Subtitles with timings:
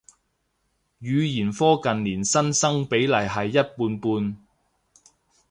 [0.99, 4.35] 語言科近年新生比例係一半半